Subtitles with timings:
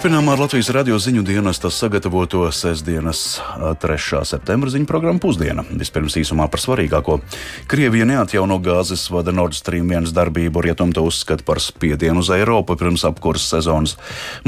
[0.00, 3.34] Turpinām ar Latvijas radio ziņu dienestas sagatavoto sestdienas
[3.84, 4.22] 3.
[4.24, 5.60] septembra ziņu programmu pusdiena.
[5.76, 7.18] Vispirms īsumā par svarīgāko.
[7.68, 12.78] Krievija neatjauno gāzes vada Nord Stream 1 darbību, rietum to uzskata par spiedienu uz Eiropu
[12.80, 13.98] pirms apkurses sezonas.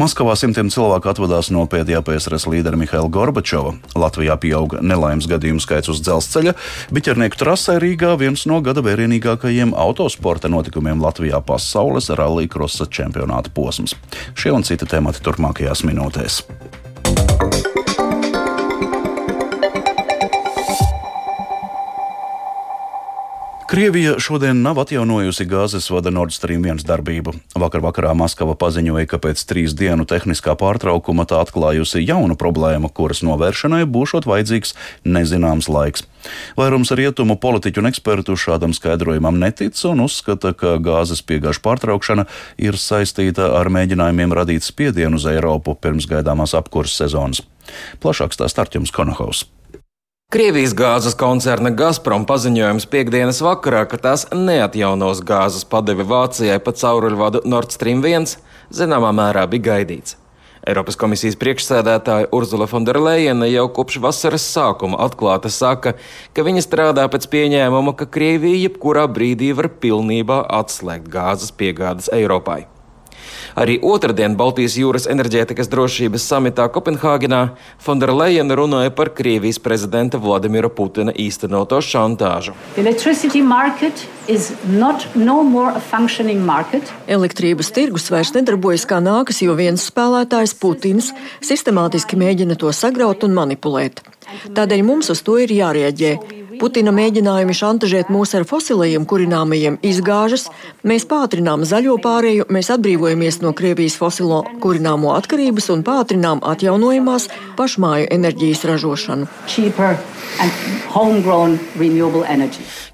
[0.01, 3.75] Maskavā simtiem cilvēku atvadās no pēdējā PSRS līdera Mihaila Gorbačova.
[3.93, 6.57] Latvijā pieauga nelaimes gadījumu skaits uz dzelzceļa,
[6.97, 13.99] biķernieku trasē Rīgā viens no gada vērienīgākajiem autosporta notikumiem Latvijā pasaules rallija krosa čempionāta posms.
[14.33, 16.43] Šie un citi temati turpmākajās minūtēs.
[23.73, 27.33] Krievija šodien nav atjaunojusi gāzes vada Nord Stream 1 darbību.
[27.57, 33.23] Vakar vakarā Maskava paziņoja, ka pēc trīs dienu tehniskā pārtraukuma tā atklājusi jaunu problēmu, kuras
[33.25, 34.75] novēršanai būšot vajadzīgs
[35.09, 36.05] nezināms laiks.
[36.61, 42.27] Vairums rietumu politiķu un ekspertu šādam skaidrojumam netic un uzskata, ka gāzes piegāžu pārtraukšana
[42.61, 47.41] ir saistīta ar mēģinājumiem radīt spiedienu uz Eiropu pirms gaidāmās apkurses sezonas.
[48.05, 49.47] Plašāk stāsta Arķems Konohaus.
[50.33, 57.43] Krievijas gāzes koncerna Gazprom paziņojums piekdienas vakarā, ka tās neatjaunos gāzes padevi Vācijai pa cauruļvadu
[57.53, 58.39] Nord Stream 1,
[58.73, 60.17] zināmā mērā bija gaidīts.
[60.65, 65.99] Eiropas komisijas priekšsēdētāja Urzula Fonderleina jau kopš vasaras sākuma atklāti saka,
[66.33, 72.63] ka viņa strādā pēc pieņēmuma, ka Krievija jebkurā brīdī var pilnībā atslēgt gāzes piegādes Eiropai.
[73.59, 77.43] Arī otrdien Baltijas jūras enerģētikas drošības samitā Kopenhāgenā
[77.83, 82.57] Fonderleina runāja par Krievijas prezidenta Vladimira Putina īstenoto šantāžu.
[82.77, 82.83] No
[87.11, 91.13] Elektrības tirgus vairs nedarbojas kā nākas, jo viens spēlētājs, Putins,
[91.45, 94.01] sistemātiski mēģina to sagraut un manipulēt.
[94.57, 96.42] Tādēļ mums uz to ir jārieģē.
[96.63, 100.45] Putina mēģinājumi šantažēt mūs ar fosilajiem kurināmajiem izgāžas,
[100.87, 107.27] mēs pātrinām zaļo pārēju, mēs atbrīvojamies no Krievijas fosilo kurināmo atkarības un pātrinām atjaunojamās
[107.59, 109.27] pašmāju enerģijas ražošanu.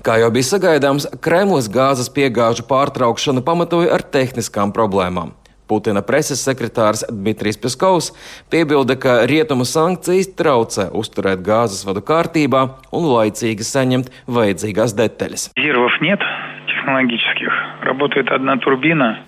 [0.09, 5.37] Kā jau bija sagaidāms, Kremlis gāzes piegāžu pārtraukšanu pamatoja ar tehniskām problēmām.
[5.69, 8.13] Putina preses sekretārs Dmitrijs Peskovs
[8.51, 12.65] piebilda, ka rietumu sankcijas traucē uzturēt gāzes vadu kārtībā
[12.97, 15.51] un laicīgi saņemt vajadzīgās detaļas.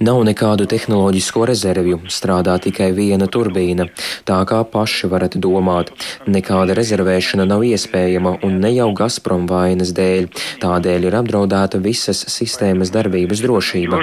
[0.06, 3.88] Nav nekādu tehnoloģisko rezervju, strādā tikai viena turbīna.
[4.28, 5.92] Tā kā paši varat domāt,
[6.28, 10.30] nekāda rezervēšana nav iespējama un ne jau Gazprom vainas dēļ.
[10.64, 14.02] Tādēļ ir apdraudēta visas sistēmas darbības drošība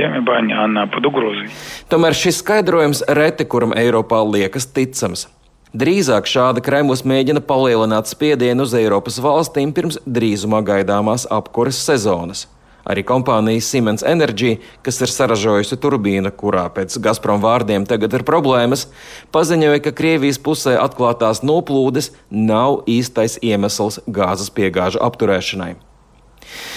[0.00, 1.48] системы бани, она под угрозой.
[1.88, 5.28] Tomēr šis skaidrojums reti kuram Eiropā liekas ticams.
[5.70, 12.48] Drīzāk šāda Kremlis mēģina palielināt spiedienu uz Eiropas valstīm pirms drīzumā gaidāmās apkuras sezonas.
[12.85, 18.85] Arī kompānija Siemens Energy, kas ir saražojusi turbīnu, kurā pēc Gazprom vārdiem tagad ir problēmas,
[19.33, 25.73] paziņoja, ka Krievijas pusē atklātās noplūdes nav īstais iemesls gāzes piegāžu apturēšanai.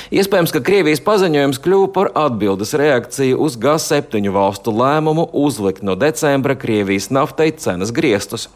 [0.08, 6.56] Iespējams, ka Krievijas paziņojums kļuva par atbildes reakciju uz G7 valstu lēmumu uzlikt no decembra
[6.56, 8.48] Krievijas naftai cenas griestus.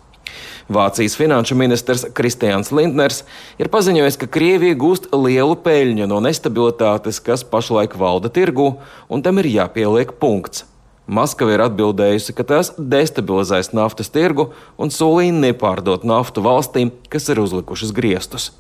[0.73, 3.23] Vācijas finanšu ministrs Kristians Lindners
[3.61, 8.77] ir paziņojis, ka Krievija gūst lielu peļņu no nestabilitātes, kas pašlaik valda tirgu,
[9.09, 10.67] un tam ir jāpieliek punkts.
[11.13, 17.43] Maskava ir atbildējusi, ka tās destabilizēs naftas tirgu un solīja nepārdot naftu valstīm, kas ir
[17.43, 18.53] uzlikušas griestus.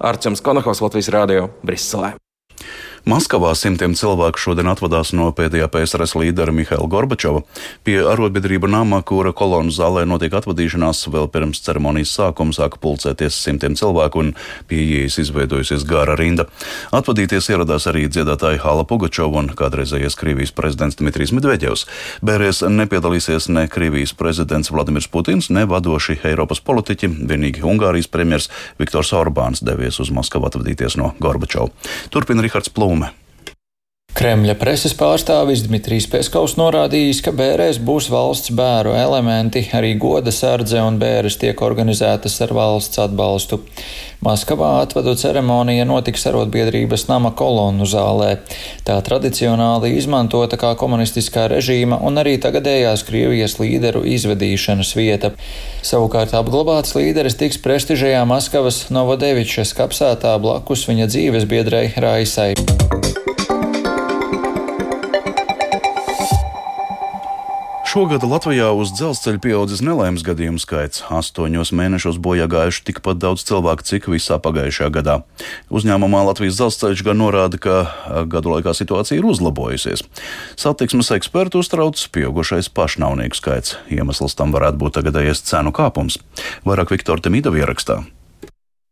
[0.00, 2.14] Arčuns Konahaus Latvijas Rādio Briselē.
[3.08, 7.40] Maskavā simtiem cilvēku šodien atvadās no pēdējā PSRS līdera Mihaila Gorbačova.
[7.86, 13.76] Pie arotbiedrība nama, kura kolonu zālē notiek atvadīšanās, vēl pirms ceremonijas sākuma sāka pulcēties simtiem
[13.80, 14.32] cilvēku un
[14.68, 16.44] pie ieejas izveidojusies gara rinda.
[16.92, 21.86] Atvadīties ieradās arī dziedātāji Hala Pugačova un kādreizējais Krievijas prezidents Dmitrijs Medveģevs.
[22.20, 29.14] Bērēs nepiedalīsies ne Krievijas prezidents Vladimirs Putins, ne vadoši Eiropas politiķi, vienīgi Ungārijas premjers Viktors
[29.16, 31.72] Orbāns devies uz Maskavu atvadīties no Gorbačova.
[32.12, 32.89] Turpina Rihards Plūms.
[32.90, 33.20] Blume.
[34.20, 40.82] Kremļa preses pārstāvis Dmitrijs Peskovs norādījis, ka bērēs būs valsts bēru elementi, arī goda sardze
[40.82, 43.60] un bēres tiek organizētas ar valsts atbalstu.
[44.20, 48.34] Maskavā atvadu ceremonija notiks arotbiedrības nama kolonu zālē.
[48.84, 55.32] Tā tradicionāli izmantota kā komunistiskā režīma un arī tagadējās Krievijas līderu izvedīšanas vieta.
[55.80, 62.52] Savukārt apglabāts līderis tiks prestižajā Maskavas Novodevičas kapsētā blakus viņa dzīves biedrei Raisai.
[67.90, 71.00] Šogad Latvijā uz dzelzceļa pieaudzis nelaimes gadījumu skaits.
[71.10, 75.16] Astoņos mēnešos bojā gājuši tikpat daudz cilvēku, cik visā pagājušajā gadā.
[75.74, 77.80] Uzņēmumā Latvijas dzelzceļš gan norāda, ka
[78.30, 80.06] gadu laikā situācija ir uzlabojusies.
[80.54, 83.74] Satiksmes eksperti uztrauc pieaugušais pašnāvnieku skaits.
[83.90, 86.22] Iemesls tam varētu būt tagadējais cenu kāpums.
[86.62, 88.04] Vairāk Viktora Temidova ierakstā.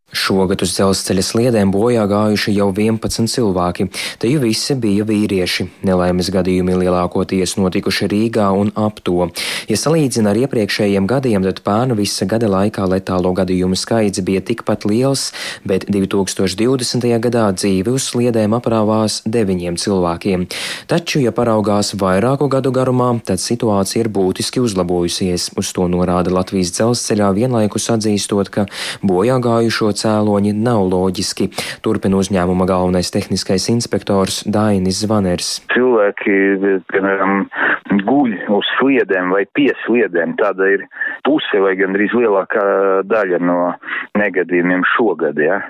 [0.09, 3.87] Šogad uz dzelzceļa sliedēm bojā gājuši jau 11 cilvēki.
[4.17, 5.67] Te jau visi bija vīrieši.
[5.85, 9.27] Nelaimes gadījumi lielākoties notikuši Rīgā un ap to.
[9.69, 14.87] Ja salīdzina ar iepriekšējiem gadiem, tad pērnu visa gada laikā letālo gadījumu skaits bija tikpat
[14.89, 15.27] liels,
[15.69, 17.05] bet 2020.
[17.29, 20.49] gadā dzīvi uz sliedēm aprāvās deviņiem cilvēkiem.
[20.89, 25.51] Taču, ja paraugās vairāku gadu garumā, tad situācija ir būtiski uzlabojusies.
[25.61, 28.69] Uz to norāda Latvijas dzelzceļā vienlaikus atzīstot, ka
[29.05, 31.51] bojā gājušo cēloņi nav loģiski.
[31.85, 35.51] Turpina uzņēmuma galvenais tehniskais inspektors Dainis Zvaners.
[35.75, 36.37] Cilvēki,
[36.93, 37.45] piemēram,
[38.09, 40.37] guļ uz sliedēm vai pie sliedēm.
[40.41, 40.87] Tāda ir
[41.27, 42.65] puse vai gandrīz lielākā
[43.09, 43.59] daļa no
[44.19, 45.39] negadījumiem šogad.
[45.43, 45.61] Ja?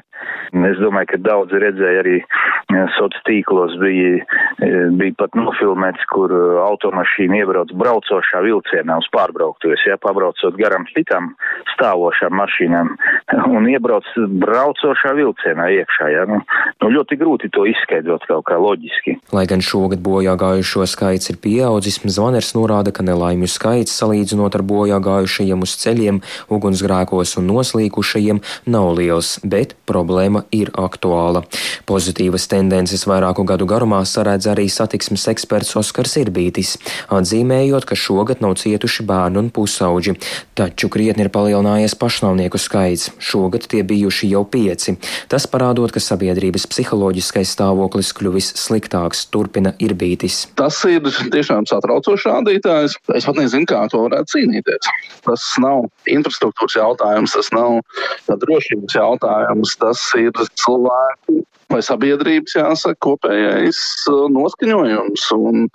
[0.48, 4.24] Es domāju, ka daudzi redzēja arī eh, sociālos tīklos bija,
[4.64, 10.86] eh, bija pat nofilmēts, kur eh, automašīna iebrauc braucošā vilcienā uz pārbrauktuves, ja, pabraucot garām
[10.94, 11.34] citām
[11.74, 12.94] stāvošām mašīnām
[13.56, 14.08] un iebrauc
[14.44, 16.10] braucošā vilcienā iekšā.
[16.14, 16.24] Ja.
[16.28, 16.40] Nu,
[16.82, 19.18] nu, ļoti grūti to izskaidrot kaut kā loģiski.
[19.36, 24.64] Lai gan šogad bojā gājušo skaits ir pieaudzis, Zvaners norāda, ka nelaimju skaits salīdzinot ar
[24.64, 28.40] bojā gājušajiem uz ceļiem, ugunsgrēkos un noslīkušajiem
[28.72, 31.44] nav liels, bet problēma problēma ir aktuāla.
[31.88, 36.76] Pozitīvas tendences vairāku gadu garumā saredz arī satiksmes eksperts Oskars Irbītis,
[37.12, 40.16] atzīmējot, ka šogad nav cietuši bērni un pusauģi,
[40.56, 43.10] taču krietni ir palielinājies pašnāvnieku skaits.
[43.20, 44.96] Šogad tie bijuši jau pieci.
[45.28, 50.46] Tas parādot, ka sabiedrības psiholoģiskais stāvoklis kļuvis sliktāks, turpina Irbītis.
[50.58, 52.96] Tas ir tiešām satraucošs rādītājs.
[53.16, 54.90] Es pat nezinu, kā to varētu cīnīties.
[55.26, 57.80] Tas nav infrastruktūras jautājums, tas nav
[58.28, 61.42] drošības jautājums, tas tas ir cilvēku
[61.72, 63.80] vai sabiedrības, jāsaka, kopējais
[64.10, 65.26] uh, noskaņojums.
[65.36, 65.68] Un,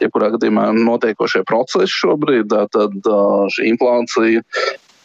[0.00, 4.42] jebkurā gadījumā notiekošie procesi šobrīd, tad uh, šī inflācija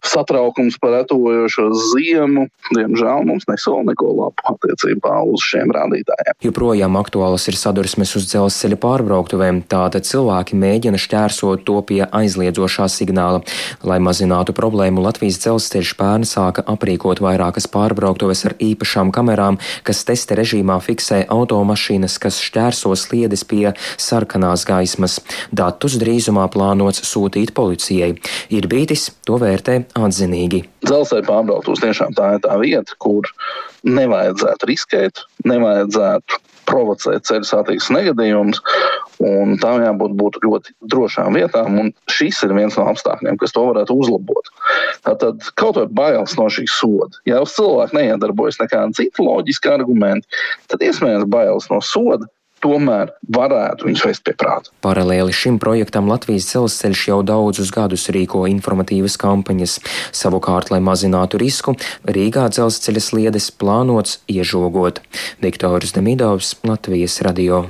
[0.10, 6.38] satraukums par etojošo ziemu, diemžēl mums nesola neko labu attiecībā uz šiem rādītājiem.
[6.46, 13.42] Joprojām aktuāls ir sadursmes uz dzelzceļa pārbrauktuvēm, tātad cilvēki mēģina šķērsot to pie aizliedzošā signāla.
[13.86, 20.38] Lai mazinātu problēmu, Latvijas dzelzceļš pērn sāka aprīkot vairākas pārbrauktuves ar īpašām kamerām, kas testa
[20.40, 25.20] režīmā fiksē automašīnas, kas šķērso sliedes pie sarkanās gaismas.
[25.56, 28.14] Datus drīzumā plānots sūtīt policijai.
[28.54, 30.64] Ir bītis to vērtē atzinīgi.
[30.86, 33.28] Dzelzceļa pārbrauktos tiešām tā ir tā vieta, kur
[33.88, 38.62] nevajadzētu riskēt, nevajadzētu provocēt ceļu satiksmes negadījumus.
[39.62, 43.96] Tām jābūt būt ļoti drošām vietām, un šis ir viens no apstākļiem, kas to varētu
[44.02, 44.50] uzlabot.
[45.06, 47.22] Tātad kaut vai bailes no šīs soda.
[47.30, 50.42] Ja uz cilvēku neiedarbojas nekāda cita loģiska argumenta,
[50.72, 52.28] tad iespējams bailes no soda
[52.64, 54.72] tomēr varētu viņus vest pie prāta.
[54.86, 59.80] Paralēli šim projektam Latvijas dzelzceļš jau daudzus gadus rīko informatīvas kampaņas.
[60.16, 61.76] Savukārt, lai mazinātu risku,
[62.06, 65.02] Rīgā dzelzceļa sliedes plānots iežogot.
[65.44, 67.66] Viktors Demidovs, Latvijas radio.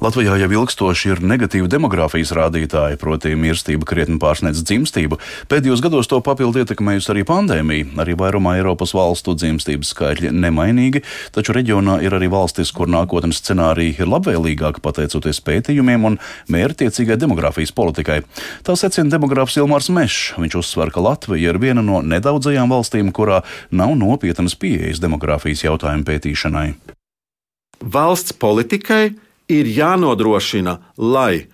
[0.00, 5.18] Latvijā jau ilgstoši ir negatīva demogrāfijas rādītāji, proti, mirstība krietni pārsniedz dzimstību.
[5.52, 7.90] Pēdējos gados to papildu ietekmējusi arī pandēmija.
[8.00, 11.04] Arī vairumā Eiropas valstu dzimstības skaitļi nemainīgi,
[11.36, 17.76] taču reģionā ir arī valstis, kur nākotnes scenāriji ir labvēlīgāki pateicoties pētījumiem un mērķtiecīgai demogrāfijas
[17.76, 18.22] politikai.
[18.64, 20.36] Tā secina demogrāfs Ilmārs Mešs.
[20.40, 26.08] Viņš uzsver, ka Latvija ir viena no nedaudzajām valstīm, kurā nav nopietnas pieejas demogrāfijas jautājumu
[26.08, 26.70] pētīšanai.
[27.84, 29.10] Valsts politikai
[29.50, 31.46] ir jānodrošina, lai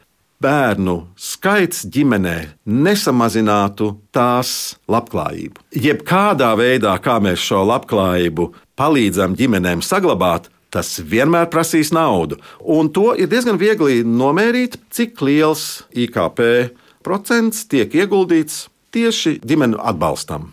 [0.42, 2.36] bērnu skaits ģimenē
[2.68, 5.64] nesamazinātu tās labklājību.
[5.86, 12.36] Jebkādā veidā, kā mēs šo labklājību palīdzam ģimenēm saglabāt, tas vienmēr prasīs naudu.
[12.60, 16.42] Un to ir diezgan viegli nomērīt, cik liels IKP
[17.06, 20.50] procents tiek ieguldīts tieši ģimeņu atbalstam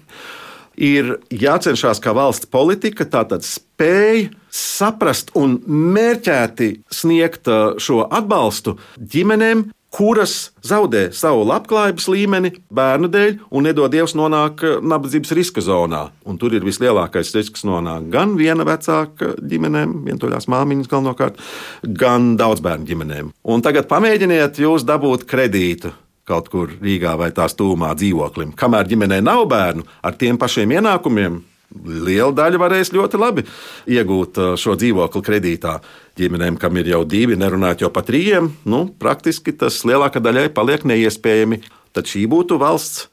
[0.78, 9.70] ir jācenšas, kā valsts politika tātad spēj saprast un mērķēti sniegt uh, šo atbalstu ģimenēm,
[9.94, 16.08] kuras zaudē savu labklājības līmeni bērnu dēļ un nedod Dievs nonāk uh, nabadzības riska zonā.
[16.26, 21.42] Un tur ir vislielākais risks nonākt gan viena vecāka ģimenēm, vientuļās māmiņas galvenokārt,
[21.86, 23.34] gan daudz bērnu ģimenēm.
[23.44, 25.94] Un tagad pamēģiniet jūs dabūt kredītu
[26.28, 28.54] kaut kur Rīgā vai tās tūmā dzīvoklim.
[28.60, 31.42] Kamēr ģimenē nav bērnu ar tiem pašiem ienākumiem,
[31.84, 33.44] liela daļa varēs ļoti labi
[33.90, 35.78] iegūt uh, šo dzīvokli kredītā.
[36.20, 40.86] Ģimenēm, kam ir jau divi, nerunājot jau par trījiem, nu, praktiski tas lielākā daļai paliek
[40.86, 41.64] neiespējami.
[41.94, 43.08] Tad šī būtu valsts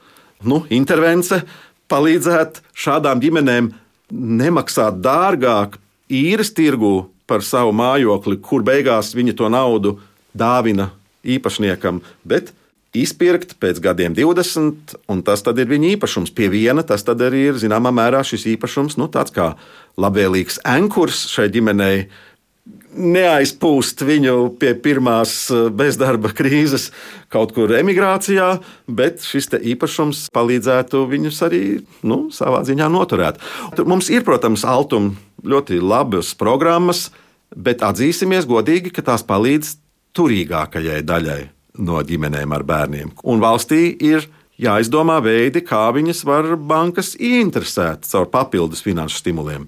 [0.45, 1.43] nu, intervence,
[1.91, 3.73] palīdzēt šādām ģimenēm
[4.11, 5.79] nemaksāt dārgāk
[6.11, 9.97] īres tirgu par savu mājokli, kur beigās viņi to naudu
[10.35, 10.91] dāvina
[11.27, 12.51] īpašniekam, bet
[12.97, 16.33] izpirkt pēc gadiem 20, un tas ir viņa īpašums.
[16.35, 19.55] Pie viena tas arī ir zināmā mērā šis īpašums, nu, tāds kā
[20.01, 22.09] labvēlīgs ankurs šai ģimenei.
[22.91, 26.89] Neaizpūst viņu pie pirmās eh, bezdarba krīzes
[27.31, 28.49] kaut kur emigrācijā,
[28.91, 31.63] bet šis īpašums palīdzētu viņus arī
[32.03, 33.39] nu, savā ziņā noturēt.
[33.87, 35.15] Mums ir, protams, altuma
[35.47, 37.09] ļoti labas programmas,
[37.55, 39.77] bet atzīsimies godīgi, ka tās palīdz
[40.19, 41.41] turīgākajai daļai
[41.79, 43.15] no ģimenēm ar bērniem.
[43.23, 44.27] Un valstī ir
[44.61, 49.67] jāizdomā veidi, kā viņas var bankas ieinteresēt caur papildus finanšu stimuliem.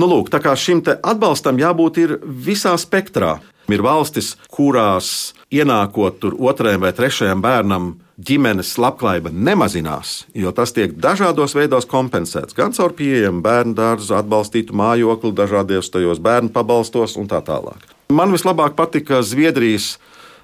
[0.00, 3.38] Nu, lūk, tā kā šim atbalstam jābūt visā spektrā.
[3.70, 11.54] Ir valstis, kurās ienākot otrajam vai trešajam bērnam, ģimenes labklājība nemazinās, jo tas tiek dažādos
[11.56, 12.56] veidos kompensēts.
[12.58, 17.86] Gan caur pieejamu bērnu dārzu, atbalstītu mājokli, dažādos tajos bērnu pabalstos un tā tālāk.
[18.12, 19.96] Man vislabāk patika Zviedrijas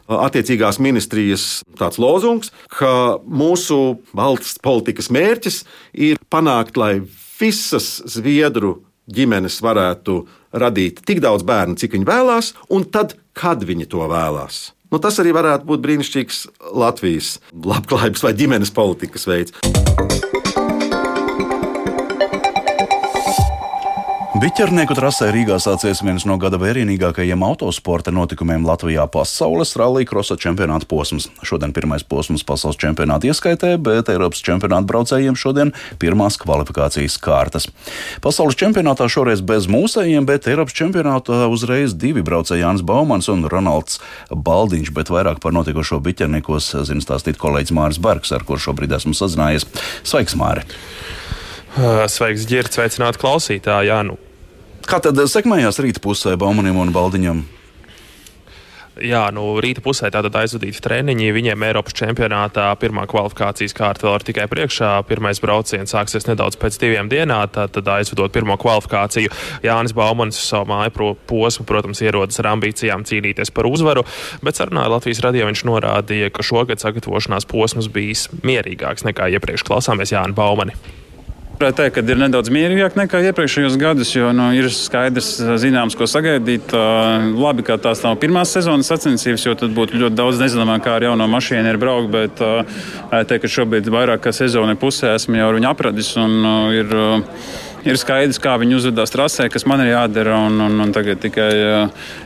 [0.08, 1.46] attiecīgās ministrijas
[1.78, 5.62] tāds lozungs, ka mūsu valsts politikas mērķis
[5.92, 7.00] ir panākt, lai
[7.38, 10.22] visas Zviedru ģimenes varētu
[10.56, 14.72] radīt tik daudz bērnu, cik viņi vēlās, un tad, kad viņi to vēlās.
[14.88, 16.40] Nu, tas arī varētu būt brīnišķīgs
[16.80, 20.37] Latvijas labklājības vai ģimenes politikas veids.
[24.38, 30.86] Biķernieku trasē Rīgā sācies viens no gada vērienīgākajiem autosporta notikumiem Latvijā- pasaules rallija krosa čempionāta
[30.86, 31.26] posms.
[31.42, 37.66] Šodien pirmais posms pasaules čempionāta ieskaitē, bet Eiropas čempionāta braucējiem šodien pirmās kvalifikācijas kārtas.
[38.20, 43.98] Pasaules čempionātā šoreiz bez mūsējiem, bet Eiropas čempionātā uzreiz divi braucēji Jānis Baumans un Ronalds
[44.30, 49.14] Baldiņš, bet vairāk par notiekošo biķerniekos zina stāstīt kolēģis Māris Bergs, ar kur šobrīd esmu
[49.14, 49.66] sazinājies.
[50.04, 50.62] Sveiks, Māri!
[52.06, 53.86] Sveiks, Girts, sveicināti klausītāji!
[53.86, 54.16] Jā, nu,
[54.88, 57.44] Kā tad sekmējās rīta pusē Baumanim un Baldiņam?
[59.04, 61.28] Jā, nu, rīta pusē tātad aizvadīti treniņi.
[61.36, 64.90] Viņiem Eiropas čempionātā pirmā kvalifikācijas kārta vēl ir tikai priekšā.
[65.06, 69.30] Pirmais brauciens sāksies nedaudz pēc diviem dienām, tad aizvedot pirmo kvalifikāciju.
[69.66, 74.06] Jānis Baumans uz savu māju posmu, protams, ierodas ar ambīcijām cīnīties par uzvaru,
[74.42, 79.68] bet sarunā Latvijas radio viņš norādīja, ka šogad sagatavošanās posms bijis mierīgāks nekā iepriekš.
[79.68, 80.74] Klausāmies Jāni Baumani.
[81.58, 86.06] Varētu teikt, ka ir nedaudz mierīgāk nekā iepriekšējos gados, jo nu, ir skaidrs, zināms, ko
[86.06, 86.70] sagaidīt.
[87.34, 91.08] Labi, ka tās nav pirmās sezonas sacensības, jo tad būtu ļoti daudz nezināmā, kā ar
[91.08, 92.12] jauno mašīnu ir braukt.
[92.14, 96.38] Bet teikt, ka šobrīd vairāk kā sezona pusē esmu jau viņu apradis un
[96.78, 96.94] ir
[97.86, 100.38] ir skaidrs, kā viņi uzvedās trasē, kas man ir jādara.
[100.48, 101.48] Un, un, un tagad tikai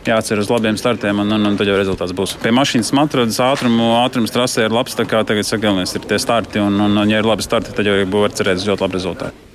[0.06, 2.36] jācer uz labiem startiem, un, un, un tad jau rezultāts būs.
[2.42, 4.96] Pie mašīnas matradas ātrumu, ātrums trasē ir labs.
[4.98, 8.36] Tagad sagalvenais ir tie starti, un, un, un ja ir labi starti, tad jau var
[8.36, 9.51] cerēt uz ļoti labu rezultātu.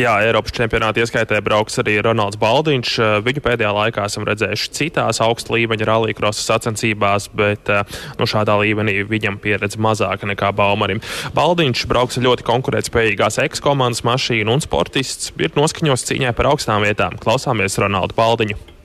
[0.00, 2.92] Jā, Eiropas čempionāta ieskaitē brauks arī Ronalds Baldiņš.
[3.04, 7.84] Eh, viņu pēdējā laikā esam redzējuši citās augsta līmeņa rallija krosa sacensībās, bet eh,
[8.16, 11.04] nu, šādā līmenī viņam pieredze mazāka nekā Baumanim.
[11.36, 17.20] Baldiņš brauks ļoti konkurētspējīgās ekskomandas mašīnu un sportists ir noskaņots cīņai par augstām vietām.
[17.20, 18.79] Klausāmies Ronaldu Baldiņu.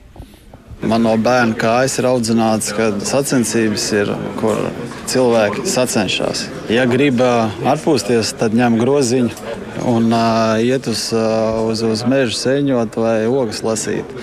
[0.84, 4.58] Man no bērna kājas ir audzināts, ka sacensības ir, kur
[5.08, 6.46] cilvēki sacenšas.
[6.68, 9.54] Ja grib atpūsties, tad ņem groziņu
[9.88, 11.08] un uh, iet uz,
[11.70, 14.16] uz, uz mežu sēņot vai ogas lasīt.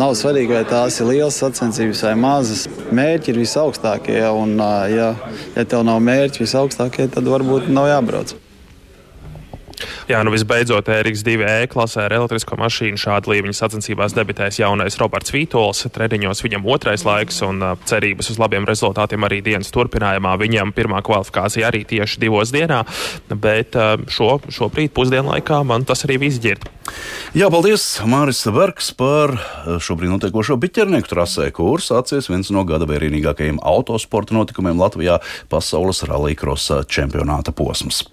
[0.00, 2.66] Nav svarīgi, vai tās ir lielas sacensības vai mazas.
[2.90, 5.12] Mērķi ir visaugstākie, un, uh, ja,
[5.54, 8.34] ja tev nav mērķi visaugstākie, tad varbūt nav jābrauc.
[10.10, 15.32] Jā, nu visbeidzot, Eriks 2E klasē ar elektrisko mašīnu šāda līmeņa sacensībās debitēs jaunais Roberts
[15.34, 15.84] Vītols.
[15.94, 20.34] Treniņos viņam otrais laiks un cerības uz labiem rezultātiem arī dienas turpinājumā.
[20.42, 22.82] Viņam pirmā kvalifikācija arī tieši divos dienā,
[23.32, 23.78] bet
[24.12, 26.68] šo, šobrīd pusdienlaikā man tas arī viss ģird.
[27.38, 29.36] Jā, paldies Māris Bergs par
[29.82, 35.20] šobrīd notiekošo biķernieku trasē, kur sācies viens no gada vērienīgākajiem autosporta notikumiem Latvijā-
[35.52, 38.04] pasaules rallija krosa čempionāta posms.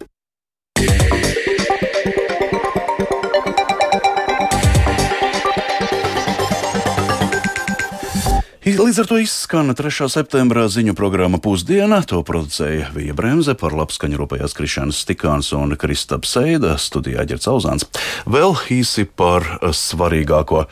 [8.89, 10.07] Līdz ar to izskan 3.
[10.09, 11.99] septembra ziņu programma Pusdiena.
[12.09, 17.85] To producēja Vija Bremse, par labskaņu rūpējās Krišāns Stikāns un Kristaps Seida, studijā Ģerts Auzāns.
[18.25, 20.63] Vēl īsi par svarīgāko.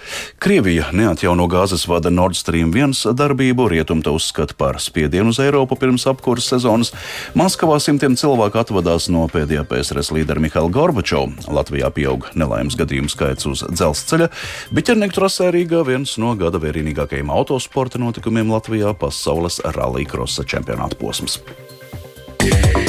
[0.41, 6.07] Krievija neatjauno gāzes vada Nord Stream 1 darbību, rietumta uzskata par spiedienu uz Eiropu pirms
[6.09, 6.95] apkuras sezonas.
[7.37, 11.53] Maskavā simtiem cilvēku atvadās no pēdējā PSRS līdera Mihaila Gorbačova.
[11.53, 14.31] Latvijā pieaug nelaimes gadījumu skaits uz dzelzceļa.
[14.73, 21.41] Biķernieku trasē Rīgā viens no gada vērienīgākajiem autosporta notikumiem Latvijā pasaules rallija krosa čempionāta posms.
[22.43, 22.86] Yeah.